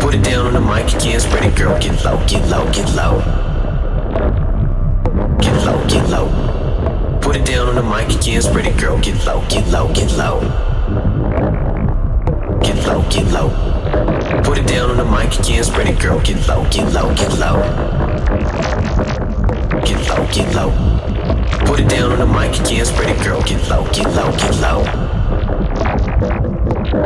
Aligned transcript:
Put 0.00 0.14
it 0.14 0.22
down 0.22 0.46
on 0.46 0.52
the 0.54 0.60
mic 0.60 0.92
again, 0.94 1.20
spread 1.20 1.44
it, 1.44 1.56
girl. 1.56 1.78
Get 1.78 2.04
low, 2.04 2.18
get 2.26 2.48
low, 2.48 2.64
get 2.72 2.94
low. 2.94 3.18
Get 5.40 5.64
low, 5.64 5.86
get 5.88 6.08
low. 6.08 7.18
Put 7.20 7.36
it 7.36 7.46
down 7.46 7.68
on 7.68 7.74
the 7.74 7.82
mic 7.82 8.14
again, 8.14 8.42
spread 8.42 8.66
it, 8.66 8.76
girl. 8.78 8.98
Get 9.00 9.24
low, 9.24 9.42
get 9.48 9.66
low, 9.68 9.92
get 9.92 10.12
low. 10.16 10.40
Get 12.62 12.86
low, 12.86 13.02
get 13.10 13.26
low. 13.32 13.50
Put 14.42 14.58
it 14.58 14.66
down 14.66 14.90
on 14.90 14.96
the 14.96 15.04
mic 15.04 15.38
again, 15.38 15.64
spread 15.64 15.88
it, 15.88 15.98
girl. 16.00 16.20
Get 16.20 16.46
low, 16.46 16.64
get 16.70 16.92
low, 16.92 17.14
get 17.14 17.32
low. 17.38 17.56
Get 19.84 20.08
low, 20.08 20.26
get 20.32 20.54
low. 20.54 20.70
Put 21.66 21.80
it 21.80 21.88
down 21.88 22.12
on 22.12 22.18
the 22.18 22.26
mic 22.26 22.60
again, 22.60 22.84
spread 22.84 23.10
it, 23.10 23.24
girl. 23.24 23.42
Get 23.42 23.68
low, 23.68 23.84
get 23.92 24.06
low, 24.14 24.30
get 24.32 24.54
low. 24.60 24.84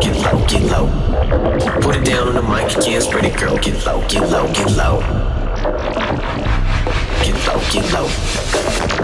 Get 0.01 0.17
low, 0.25 0.47
get 0.47 0.63
low. 0.71 1.08
Put 1.29 1.95
it 1.95 2.07
down 2.07 2.29
on 2.29 2.35
the 2.35 2.43
mic 2.43 2.75
again, 2.75 3.03
it, 3.03 3.37
girl. 3.39 3.59
Get 3.59 3.85
low, 3.85 4.01
get 4.09 4.31
low, 4.31 4.47
get 4.49 4.71
low. 4.77 5.01
Get 7.23 7.37
low, 7.47 7.61
get 7.71 7.93
low. 7.93 8.09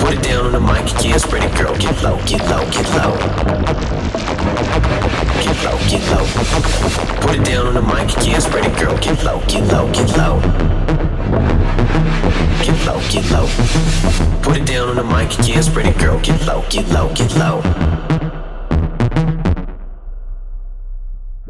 Put 0.01 0.15
it 0.15 0.23
down 0.23 0.47
on 0.47 0.53
the 0.53 0.61
mic 0.61 0.89
again, 0.97 1.21
it, 1.21 1.55
girl. 1.59 1.77
Get 1.77 2.03
low, 2.03 2.17
get 2.25 2.41
low, 2.49 2.65
get 2.73 2.89
low. 2.97 3.13
Get 5.45 5.57
low, 5.65 5.79
get 5.85 6.01
low. 6.09 6.25
Put 7.21 7.37
it 7.37 7.45
down 7.45 7.67
on 7.67 7.75
the 7.75 7.83
mic 7.83 8.17
again, 8.17 8.41
it, 8.41 8.81
girl. 8.81 8.97
Get 8.97 9.23
low, 9.23 9.41
get 9.47 9.71
low, 9.71 9.93
get 9.93 10.17
low. 10.17 10.41
Get 12.65 12.87
low, 12.87 13.01
get 13.11 13.31
low. 13.31 13.49
Put 14.41 14.57
it 14.57 14.67
down 14.67 14.89
on 14.89 14.97
the 14.97 15.05
mic 15.05 15.39
again, 15.39 15.59
it, 15.59 15.99
girl. 15.99 16.19
Get 16.21 16.41
low, 16.47 16.65
get 16.71 16.89
low, 16.89 17.13
get 17.15 17.37
low. 17.37 18.24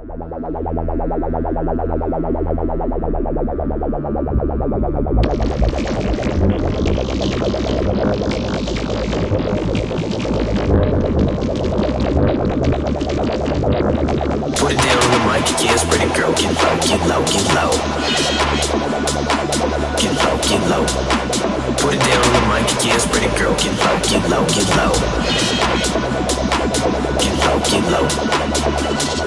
Put 0.04 0.12
it 0.12 0.20
down 14.76 15.00
on 15.00 15.10
the 15.10 15.20
mic 15.24 15.48
it, 16.02 16.12
girl. 16.14 16.32
Get 16.34 16.52
low, 16.52 16.76
get 16.84 17.00
low, 17.08 17.24
get 17.24 17.48
low. 17.54 17.72
Get 19.96 20.12
low, 20.20 20.36
get 20.44 20.62
low. 20.68 20.84
Put 21.78 21.94
it 21.94 22.00
down 22.04 22.20
on 22.20 22.32
the 22.34 22.44
mic 22.52 22.68
it, 23.22 23.32
girl. 23.38 23.54
Get 23.56 23.72
low, 23.80 23.96
get 24.04 24.28
low, 24.28 24.44
get 24.52 24.68
low. 24.76 24.92
Get 27.18 27.34
low, 27.40 27.58
get 27.64 27.84
low. 27.90 29.23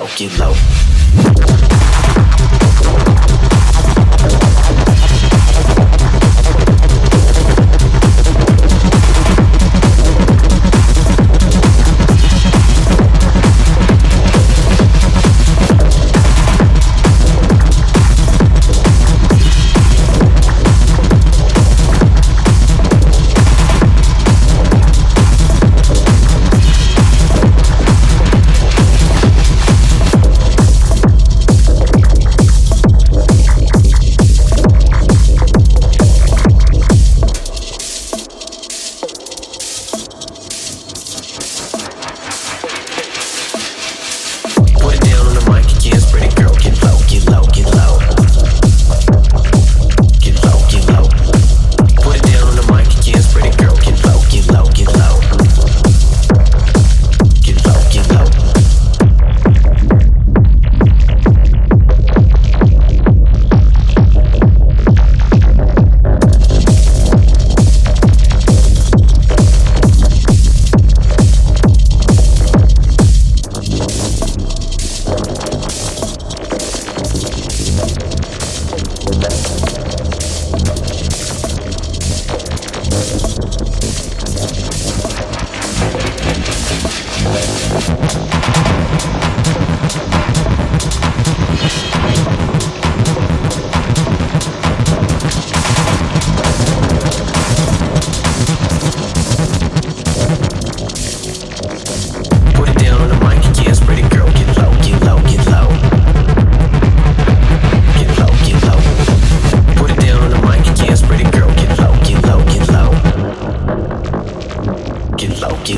Get 0.00 0.38
low, 0.38 0.54
get 1.24 1.69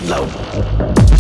low, 0.01 0.27
get 0.27 1.12